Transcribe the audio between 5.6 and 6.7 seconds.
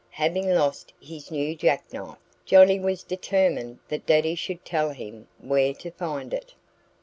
to find it.